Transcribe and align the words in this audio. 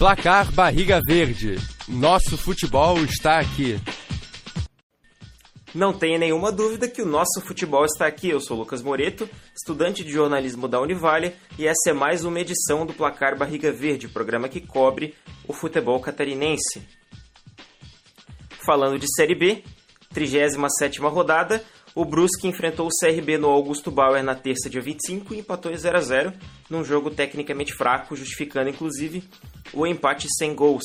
Placar 0.00 0.50
Barriga 0.52 0.98
Verde. 1.06 1.56
Nosso 1.86 2.38
futebol 2.38 2.96
está 3.04 3.38
aqui. 3.38 3.78
Não 5.74 5.92
tenha 5.92 6.18
nenhuma 6.18 6.50
dúvida 6.50 6.88
que 6.88 7.02
o 7.02 7.06
nosso 7.06 7.38
futebol 7.42 7.84
está 7.84 8.06
aqui. 8.06 8.30
Eu 8.30 8.40
sou 8.40 8.56
Lucas 8.56 8.80
Moreto, 8.80 9.28
estudante 9.54 10.02
de 10.02 10.10
jornalismo 10.10 10.66
da 10.66 10.80
Univale, 10.80 11.34
e 11.58 11.66
essa 11.66 11.90
é 11.90 11.92
mais 11.92 12.24
uma 12.24 12.40
edição 12.40 12.86
do 12.86 12.94
Placar 12.94 13.36
Barriga 13.36 13.70
Verde, 13.70 14.08
programa 14.08 14.48
que 14.48 14.62
cobre 14.62 15.14
o 15.46 15.52
futebol 15.52 16.00
catarinense. 16.00 16.80
Falando 18.64 18.98
de 18.98 19.06
Série 19.14 19.34
B, 19.34 19.62
37ª 20.14 21.12
rodada, 21.12 21.62
o 21.94 22.04
Brusque 22.04 22.46
enfrentou 22.46 22.86
o 22.86 22.90
CRB 22.90 23.38
no 23.38 23.48
Augusto 23.48 23.90
Bauer 23.90 24.22
na 24.22 24.34
terça, 24.34 24.70
dia 24.70 24.80
25, 24.80 25.34
e 25.34 25.38
empatou 25.38 25.72
em 25.72 25.76
0 25.76 25.96
a 25.96 26.00
0 26.00 26.32
num 26.68 26.84
jogo 26.84 27.10
tecnicamente 27.10 27.74
fraco, 27.74 28.14
justificando 28.14 28.70
inclusive 28.70 29.24
o 29.72 29.86
empate 29.86 30.28
sem 30.38 30.54
gols. 30.54 30.84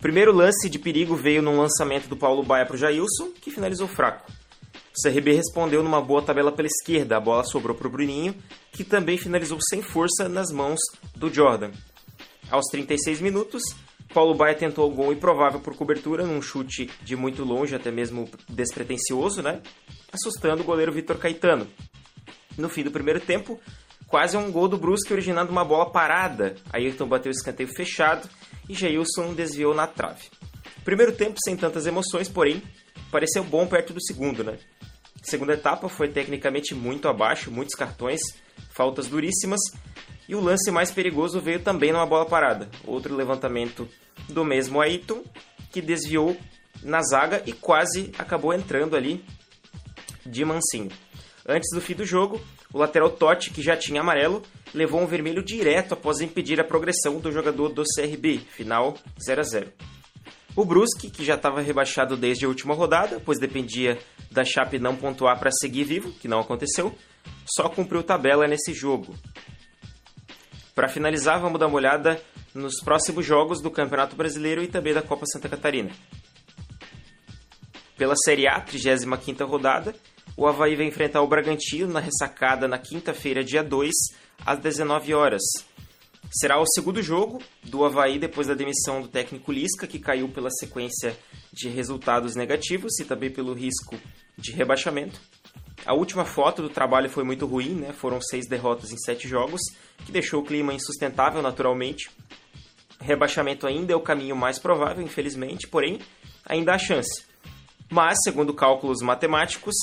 Primeiro 0.00 0.32
lance 0.32 0.68
de 0.68 0.78
perigo 0.78 1.16
veio 1.16 1.42
num 1.42 1.58
lançamento 1.58 2.08
do 2.08 2.16
Paulo 2.16 2.42
Baia 2.42 2.66
para 2.66 2.74
o 2.74 2.78
Jailson, 2.78 3.32
que 3.40 3.50
finalizou 3.50 3.88
fraco. 3.88 4.30
O 4.96 5.02
CRB 5.02 5.32
respondeu 5.32 5.82
numa 5.82 6.00
boa 6.00 6.22
tabela 6.22 6.52
pela 6.52 6.68
esquerda, 6.68 7.16
a 7.16 7.20
bola 7.20 7.42
sobrou 7.42 7.74
para 7.74 7.88
o 7.88 7.90
Bruninho, 7.90 8.34
que 8.72 8.84
também 8.84 9.18
finalizou 9.18 9.58
sem 9.68 9.82
força 9.82 10.28
nas 10.28 10.52
mãos 10.52 10.78
do 11.16 11.32
Jordan. 11.32 11.72
Aos 12.48 12.66
36 12.70 13.20
minutos, 13.20 13.62
Paulo 14.14 14.32
Baia 14.32 14.54
tentou 14.54 14.88
o 14.88 14.94
gol 14.94 15.12
improvável 15.12 15.58
por 15.58 15.76
cobertura, 15.76 16.24
num 16.24 16.40
chute 16.40 16.88
de 17.02 17.16
muito 17.16 17.42
longe, 17.42 17.74
até 17.74 17.90
mesmo 17.90 18.30
despretensioso, 18.48 19.42
né? 19.42 19.60
assustando 20.12 20.62
o 20.62 20.64
goleiro 20.64 20.92
Vitor 20.92 21.18
Caetano. 21.18 21.66
No 22.56 22.68
fim 22.68 22.84
do 22.84 22.92
primeiro 22.92 23.18
tempo, 23.18 23.60
quase 24.06 24.36
um 24.36 24.52
gol 24.52 24.68
do 24.68 24.78
Brusque 24.78 25.12
originando 25.12 25.50
uma 25.50 25.64
bola 25.64 25.90
parada. 25.90 26.54
Ayrton 26.72 27.08
bateu 27.08 27.32
o 27.32 27.34
escanteio 27.34 27.68
fechado 27.68 28.28
e 28.68 28.74
Jailson 28.74 29.34
desviou 29.34 29.74
na 29.74 29.88
trave. 29.88 30.28
Primeiro 30.84 31.10
tempo 31.10 31.36
sem 31.44 31.56
tantas 31.56 31.84
emoções, 31.84 32.28
porém, 32.28 32.62
pareceu 33.10 33.42
bom 33.42 33.66
perto 33.66 33.92
do 33.92 34.00
segundo, 34.00 34.44
né? 34.44 34.58
Segunda 35.24 35.54
etapa 35.54 35.88
foi 35.88 36.06
tecnicamente 36.06 36.72
muito 36.72 37.08
abaixo, 37.08 37.50
muitos 37.50 37.74
cartões, 37.74 38.20
faltas 38.70 39.08
duríssimas, 39.08 39.60
e 40.28 40.36
o 40.36 40.40
lance 40.40 40.70
mais 40.70 40.92
perigoso 40.92 41.40
veio 41.40 41.60
também 41.60 41.92
numa 41.92 42.06
bola 42.06 42.26
parada. 42.26 42.68
Outro 42.86 43.16
levantamento 43.16 43.88
do 44.28 44.44
mesmo 44.44 44.80
Ayrton, 44.80 45.22
que 45.70 45.80
desviou 45.80 46.36
na 46.82 47.02
zaga 47.02 47.42
e 47.46 47.52
quase 47.52 48.12
acabou 48.18 48.52
entrando 48.52 48.96
ali 48.96 49.24
de 50.24 50.44
mansinho. 50.44 50.90
Antes 51.46 51.68
do 51.74 51.80
fim 51.80 51.94
do 51.94 52.04
jogo, 52.04 52.40
o 52.72 52.78
lateral 52.78 53.10
Totti, 53.10 53.50
que 53.50 53.62
já 53.62 53.76
tinha 53.76 54.00
amarelo, 54.00 54.42
levou 54.72 55.00
um 55.00 55.06
vermelho 55.06 55.42
direto 55.42 55.94
após 55.94 56.20
impedir 56.20 56.60
a 56.60 56.64
progressão 56.64 57.20
do 57.20 57.30
jogador 57.30 57.68
do 57.68 57.84
CRB, 57.84 58.38
final 58.38 58.96
0 59.24 59.40
a 59.40 59.44
0. 59.44 59.72
O 60.56 60.64
Brusque, 60.64 61.10
que 61.10 61.24
já 61.24 61.34
estava 61.34 61.60
rebaixado 61.60 62.16
desde 62.16 62.44
a 62.44 62.48
última 62.48 62.74
rodada, 62.74 63.20
pois 63.24 63.38
dependia 63.38 63.98
da 64.30 64.44
Chape 64.44 64.78
não 64.78 64.96
pontuar 64.96 65.38
para 65.38 65.50
seguir 65.50 65.84
vivo, 65.84 66.12
que 66.12 66.28
não 66.28 66.40
aconteceu, 66.40 66.96
só 67.56 67.68
cumpriu 67.68 68.02
tabela 68.02 68.46
nesse 68.46 68.72
jogo. 68.72 69.14
Para 70.74 70.88
finalizar, 70.88 71.40
vamos 71.40 71.58
dar 71.58 71.66
uma 71.66 71.76
olhada 71.76 72.20
nos 72.54 72.80
próximos 72.80 73.26
jogos 73.26 73.60
do 73.60 73.70
Campeonato 73.70 74.14
Brasileiro 74.14 74.62
e 74.62 74.68
também 74.68 74.94
da 74.94 75.02
Copa 75.02 75.26
Santa 75.26 75.48
Catarina. 75.48 75.90
Pela 77.96 78.14
Série 78.24 78.46
A, 78.46 78.60
35ª 78.60 79.46
rodada, 79.46 79.94
o 80.36 80.46
Havaí 80.46 80.74
vai 80.74 80.86
enfrentar 80.86 81.22
o 81.22 81.28
Bragantino 81.28 81.92
na 81.92 82.00
ressacada 82.00 82.66
na 82.66 82.78
quinta-feira, 82.78 83.44
dia 83.44 83.62
2, 83.62 83.90
às 84.44 84.58
19 84.58 85.14
horas. 85.14 85.42
Será 86.30 86.60
o 86.60 86.66
segundo 86.66 87.00
jogo 87.02 87.40
do 87.62 87.84
Havaí 87.84 88.18
depois 88.18 88.46
da 88.48 88.54
demissão 88.54 89.02
do 89.02 89.08
técnico 89.08 89.52
Lisca, 89.52 89.86
que 89.86 89.98
caiu 89.98 90.28
pela 90.28 90.50
sequência 90.50 91.16
de 91.52 91.68
resultados 91.68 92.34
negativos 92.34 92.98
e 92.98 93.04
também 93.04 93.30
pelo 93.30 93.52
risco 93.52 93.96
de 94.36 94.50
rebaixamento. 94.50 95.20
A 95.86 95.94
última 95.94 96.24
foto 96.24 96.62
do 96.62 96.68
trabalho 96.68 97.10
foi 97.10 97.22
muito 97.24 97.46
ruim, 97.46 97.74
né? 97.74 97.92
foram 97.92 98.20
seis 98.20 98.48
derrotas 98.48 98.90
em 98.90 98.96
sete 98.96 99.28
jogos, 99.28 99.60
que 100.04 100.10
deixou 100.10 100.40
o 100.40 100.44
clima 100.44 100.72
insustentável 100.72 101.42
naturalmente. 101.42 102.10
Rebaixamento 103.04 103.66
ainda 103.66 103.92
é 103.92 103.96
o 103.96 104.00
caminho 104.00 104.34
mais 104.34 104.58
provável, 104.58 105.04
infelizmente, 105.04 105.68
porém, 105.68 105.98
ainda 106.46 106.72
há 106.72 106.78
chance. 106.78 107.26
Mas, 107.90 108.16
segundo 108.24 108.54
cálculos 108.54 109.02
matemáticos, 109.02 109.74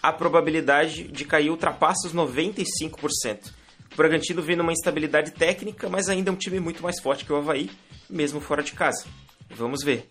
a 0.00 0.12
probabilidade 0.12 1.08
de 1.08 1.24
cair 1.24 1.50
ultrapassa 1.50 2.06
os 2.06 2.14
95%. 2.14 3.52
O 3.92 3.96
Bragantino 3.96 4.40
vem 4.40 4.54
numa 4.54 4.72
instabilidade 4.72 5.32
técnica, 5.32 5.88
mas 5.88 6.08
ainda 6.08 6.30
é 6.30 6.32
um 6.32 6.36
time 6.36 6.60
muito 6.60 6.80
mais 6.80 7.00
forte 7.00 7.24
que 7.24 7.32
o 7.32 7.36
Havaí, 7.36 7.68
mesmo 8.08 8.40
fora 8.40 8.62
de 8.62 8.70
casa. 8.70 9.08
Vamos 9.50 9.82
ver. 9.82 10.06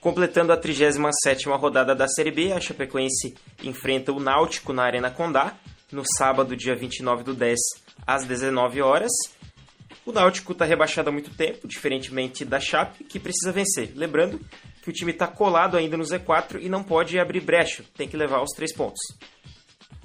Completando 0.00 0.52
a 0.52 0.60
37ª 0.60 1.58
rodada 1.58 1.94
da 1.94 2.06
Série 2.06 2.32
B, 2.32 2.52
a 2.52 2.60
Chapecoense 2.60 3.34
enfrenta 3.62 4.12
o 4.12 4.20
Náutico 4.20 4.74
na 4.74 4.84
Arena 4.84 5.10
Condá, 5.10 5.54
no 5.90 6.02
sábado, 6.18 6.54
dia 6.54 6.76
29 6.76 7.24
do 7.24 7.32
10, 7.32 7.58
às 8.06 8.26
19 8.26 8.82
horas. 8.82 9.10
O 10.06 10.12
Náutico 10.12 10.52
está 10.52 10.66
rebaixado 10.66 11.08
há 11.08 11.12
muito 11.12 11.30
tempo, 11.30 11.66
diferentemente 11.66 12.44
da 12.44 12.60
Chape, 12.60 13.04
que 13.04 13.18
precisa 13.18 13.50
vencer. 13.52 13.92
Lembrando 13.94 14.38
que 14.82 14.90
o 14.90 14.92
time 14.92 15.12
está 15.12 15.26
colado 15.26 15.78
ainda 15.78 15.96
no 15.96 16.04
Z4 16.04 16.58
e 16.60 16.68
não 16.68 16.82
pode 16.82 17.18
abrir 17.18 17.40
brecha, 17.40 17.82
tem 17.96 18.06
que 18.06 18.16
levar 18.16 18.42
os 18.42 18.50
três 18.50 18.74
pontos. 18.74 19.00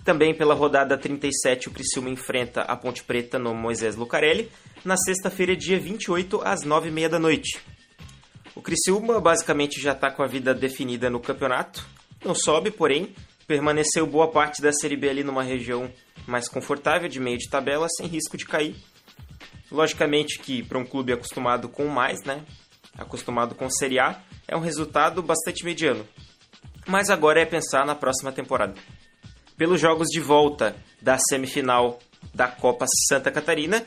Também 0.06 0.34
pela 0.34 0.54
rodada 0.54 0.98
37, 0.98 1.68
o 1.68 1.72
Criciúma 1.72 2.10
enfrenta 2.10 2.62
a 2.62 2.78
Ponte 2.78 3.04
Preta 3.04 3.38
no 3.38 3.54
Moisés 3.54 3.98
Lucarelli, 3.98 4.50
na 4.86 4.96
sexta-feira, 4.96 5.54
dia 5.54 5.78
28, 5.78 6.42
às 6.46 6.66
9h30 6.66 7.10
da 7.10 7.20
noite. 7.20 7.60
O 8.56 8.62
Criciúma 8.62 9.20
basicamente 9.20 9.82
já 9.82 9.92
está 9.92 10.10
com 10.10 10.24
a 10.24 10.28
vida 10.28 10.54
definida 10.54 11.10
no 11.10 11.20
campeonato, 11.20 11.86
não 12.24 12.34
sobe, 12.34 12.72
porém, 12.72 13.14
permaneceu 13.46 14.08
boa 14.08 14.30
parte 14.30 14.62
da 14.62 14.72
Série 14.72 14.96
B 14.96 15.10
ali 15.10 15.24
numa 15.24 15.44
região 15.44 15.92
mais 16.26 16.48
confortável, 16.48 17.10
de 17.10 17.20
meio 17.20 17.38
de 17.38 17.50
tabela, 17.50 17.88
sem 17.98 18.08
risco 18.08 18.38
de 18.38 18.46
cair. 18.46 18.76
Logicamente 19.72 20.40
que 20.40 20.64
para 20.64 20.80
um 20.80 20.86
clube 20.86 21.14
acostumado 21.14 21.70
com 21.70 21.88
mais, 21.88 22.24
né, 22.24 22.44
acostumado 22.98 23.56
com 23.56 23.70
Série 23.70 24.00
A, 24.00 24.22
é 24.48 24.56
um 24.56 24.62
resultado 24.62 25.22
bastante 25.22 25.64
mediano. 25.64 26.06
Mas 26.88 27.10
agora 27.10 27.42
é 27.42 27.46
pensar 27.46 27.86
na 27.86 27.96
próxima 27.96 28.32
temporada. 28.32 28.74
Pelos 29.56 29.80
jogos 29.80 30.08
de 30.08 30.20
volta 30.20 30.76
da 31.02 31.18
semifinal 31.18 32.00
da 32.34 32.48
Copa 32.48 32.86
Santa 33.08 33.32
Catarina, 33.32 33.86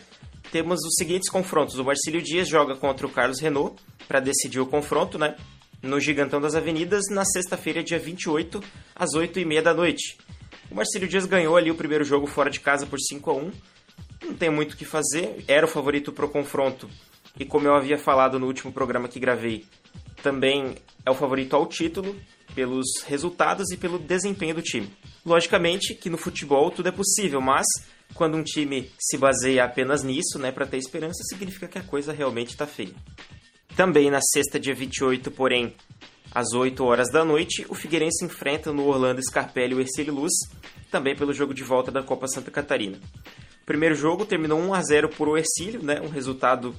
temos 0.53 0.81
os 0.81 0.95
seguintes 0.97 1.31
confrontos. 1.31 1.79
O 1.79 1.85
Marcílio 1.85 2.23
Dias 2.23 2.47
joga 2.47 2.77
contra 2.77 3.07
o 3.07 3.11
Carlos 3.11 3.41
Renault 3.41 3.81
para 4.07 4.21
decidir 4.21 4.61
o 4.61 4.67
confronto, 4.67 5.19
né? 5.19 5.35
No 5.83 5.99
Gigantão 5.99 6.41
das 6.41 6.55
Avenidas, 6.55 7.03
na 7.11 7.25
sexta-feira, 7.25 7.83
dia 7.83 7.99
28, 7.99 8.63
às 8.95 9.11
8h30 9.17 9.63
da 9.63 9.75
noite. 9.75 10.17
O 10.71 10.75
Marcílio 10.75 11.09
Dias 11.09 11.27
ganhou 11.27 11.57
ali 11.57 11.71
o 11.71 11.75
primeiro 11.75 12.05
jogo 12.05 12.27
fora 12.27 12.51
de 12.51 12.61
casa 12.61 12.87
por 12.87 13.01
5 13.01 13.31
a 13.31 13.35
1 13.35 13.53
Não 14.23 14.35
tem 14.35 14.51
muito 14.51 14.73
o 14.73 14.77
que 14.77 14.85
fazer, 14.85 15.45
era 15.49 15.67
o 15.67 15.69
favorito 15.69 16.13
para 16.13 16.25
o 16.25 16.31
confronto. 16.31 16.89
E 17.39 17.45
como 17.45 17.67
eu 17.67 17.75
havia 17.75 17.99
falado 17.99 18.39
no 18.39 18.47
último 18.47 18.73
programa 18.73 19.09
que 19.09 19.19
gravei, 19.19 19.65
também 20.23 20.77
é 21.05 21.11
o 21.11 21.15
favorito 21.15 21.57
ao 21.57 21.67
título 21.67 22.15
pelos 22.55 22.87
resultados 23.07 23.71
e 23.73 23.77
pelo 23.77 23.99
desempenho 23.99 24.55
do 24.55 24.63
time. 24.63 24.91
Logicamente 25.25 25.95
que 25.95 26.11
no 26.11 26.19
futebol 26.19 26.71
tudo 26.71 26.89
é 26.89 26.93
possível, 26.93 27.41
mas 27.41 27.67
quando 28.15 28.37
um 28.37 28.43
time 28.43 28.91
se 28.99 29.17
baseia 29.17 29.65
apenas 29.65 30.03
nisso, 30.03 30.39
né, 30.39 30.53
para 30.53 30.67
ter 30.67 30.77
esperança, 30.77 31.23
significa 31.29 31.67
que 31.67 31.79
a 31.79 31.83
coisa 31.83 32.13
realmente 32.13 32.51
está 32.51 32.67
feia. 32.67 32.95
Também 33.75 34.11
na 34.11 34.21
sexta, 34.21 34.61
dia 34.61 34.75
28, 34.75 35.31
porém, 35.31 35.75
às 36.35 36.53
8 36.53 36.85
horas 36.85 37.11
da 37.11 37.25
noite, 37.25 37.65
o 37.69 37.75
Figueirense 37.75 38.25
enfrenta 38.25 38.73
no 38.73 38.87
Orlando 38.87 39.23
Scarpelli 39.23 39.75
o 39.75 39.81
Ercílio 39.81 40.15
Luz, 40.15 40.33
também 40.91 41.17
pelo 41.17 41.33
jogo 41.33 41.55
de 41.55 41.63
volta 41.63 41.91
da 41.91 42.03
Copa 42.03 42.29
Santa 42.29 42.51
Catarina. 42.51 42.99
O 43.63 43.65
primeiro 43.65 43.95
jogo 43.95 44.27
terminou 44.27 44.59
1 44.59 44.75
a 44.75 44.83
0 44.83 45.09
por 45.09 45.29
o 45.29 45.37
Ercílio, 45.37 45.83
né, 45.83 46.01
um 46.01 46.09
resultado 46.09 46.75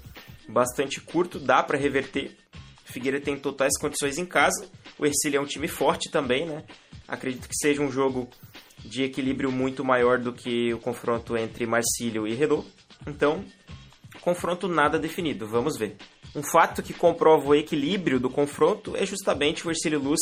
bastante 0.48 1.02
curto, 1.02 1.40
dá 1.40 1.64
para 1.64 1.78
reverter, 1.78 2.36
Figueira 2.94 3.20
tem 3.20 3.38
totais 3.38 3.78
condições 3.80 4.18
em 4.18 4.26
casa. 4.26 4.70
O 5.00 5.06
Ercílio 5.06 5.38
é 5.38 5.42
um 5.42 5.46
time 5.46 5.68
forte 5.68 6.12
também, 6.12 6.46
né? 6.46 6.64
Acredito 7.08 7.50
que 7.50 7.56
seja 7.56 7.82
um 7.82 7.92
jogo 7.92 8.30
de 8.78 9.04
equilíbrio 9.04 9.52
muito 9.52 9.84
maior 9.84 10.20
do 10.20 10.32
que 10.32 10.74
o 10.74 10.78
confronto 10.78 11.36
entre 11.36 11.66
Marcílio 11.66 12.28
e 12.28 12.36
Renault. 12.36 12.68
Então, 13.08 13.44
confronto 14.22 14.68
nada 14.68 15.00
definido, 15.00 15.48
vamos 15.48 15.78
ver. 15.78 15.96
Um 16.36 16.44
fato 16.44 16.84
que 16.84 16.94
comprova 16.94 17.48
o 17.48 17.56
equilíbrio 17.56 18.20
do 18.20 18.30
confronto 18.30 18.96
é 18.96 19.06
justamente 19.06 19.68
o 19.68 19.72
Ercílio 19.72 20.00
Luz 20.00 20.20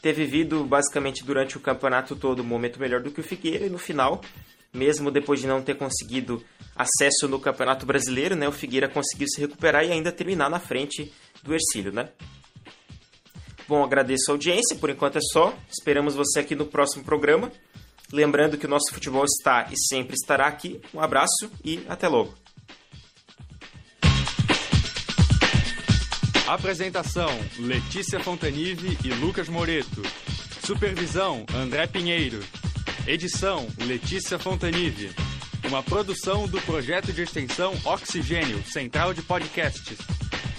ter 0.00 0.12
vivido 0.12 0.64
basicamente 0.64 1.24
durante 1.24 1.56
o 1.56 1.60
campeonato 1.60 2.14
todo 2.14 2.40
um 2.40 2.46
momento 2.46 2.78
melhor 2.78 3.02
do 3.02 3.10
que 3.10 3.20
o 3.20 3.24
Figueira 3.24 3.66
e 3.66 3.70
no 3.70 3.78
final, 3.78 4.20
mesmo 4.76 5.10
depois 5.10 5.40
de 5.40 5.46
não 5.46 5.62
ter 5.62 5.76
conseguido 5.76 6.44
acesso 6.76 7.26
no 7.26 7.40
Campeonato 7.40 7.86
Brasileiro, 7.86 8.36
né, 8.36 8.46
o 8.46 8.52
Figueira 8.52 8.88
conseguiu 8.88 9.26
se 9.28 9.40
recuperar 9.40 9.84
e 9.84 9.90
ainda 9.90 10.12
terminar 10.12 10.50
na 10.50 10.60
frente 10.60 11.12
do 11.42 11.54
Ercílio, 11.54 11.92
né? 11.92 12.10
Bom, 13.68 13.82
agradeço 13.82 14.24
a 14.28 14.34
audiência, 14.34 14.76
por 14.76 14.90
enquanto 14.90 15.16
é 15.16 15.20
só. 15.20 15.56
Esperamos 15.68 16.14
você 16.14 16.38
aqui 16.38 16.54
no 16.54 16.66
próximo 16.66 17.02
programa. 17.02 17.50
Lembrando 18.12 18.56
que 18.56 18.66
o 18.66 18.68
nosso 18.68 18.94
futebol 18.94 19.24
está 19.24 19.68
e 19.72 19.76
sempre 19.76 20.14
estará 20.14 20.46
aqui. 20.46 20.80
Um 20.94 21.00
abraço 21.00 21.50
e 21.64 21.84
até 21.88 22.06
logo. 22.06 22.32
Apresentação: 26.46 27.28
Letícia 27.58 28.20
Fontanive 28.20 28.96
e 29.04 29.08
Lucas 29.08 29.48
Moreto. 29.48 30.02
Supervisão: 30.64 31.44
André 31.52 31.88
Pinheiro. 31.88 32.38
Edição: 33.04 33.66
Letícia 33.78 34.38
Fontanive. 34.38 35.10
Uma 35.66 35.82
produção 35.82 36.46
do 36.46 36.60
projeto 36.62 37.12
de 37.12 37.22
extensão 37.22 37.74
Oxigênio, 37.84 38.62
Central 38.64 39.12
de 39.12 39.22
Podcasts. 39.22 39.98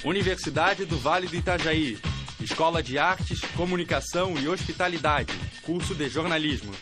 Universidade 0.04 0.86
do 0.86 0.98
Vale 0.98 1.28
do 1.28 1.36
Itajaí. 1.36 1.98
Escola 2.42 2.84
de 2.84 2.98
Artes, 2.98 3.42
Comunicação 3.56 4.38
e 4.38 4.48
Hospitalidade. 4.48 5.34
Curso 5.64 5.96
de 5.96 6.08
Jornalismo. 6.10 6.74